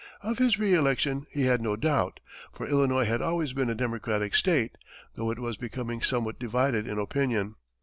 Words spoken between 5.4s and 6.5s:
becoming somewhat